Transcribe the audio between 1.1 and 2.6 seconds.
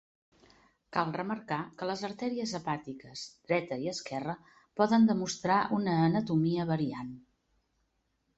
remarcar que les artèries